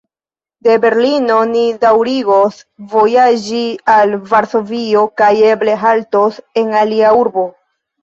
[0.67, 2.57] De Berlino ni daŭrigos
[2.95, 3.63] vojaĝi
[3.99, 7.51] al Varsovio kaj eble haltos en alia urbo.